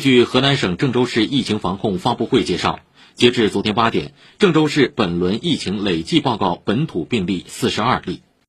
[0.00, 2.80] 据河南省郑州市疫情防控发布会介绍，
[3.14, 8.20] 截至昨天八点，郑州市本轮疫情累计报告本土病例四十二例。